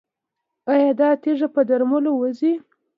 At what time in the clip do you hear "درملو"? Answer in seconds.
1.69-2.11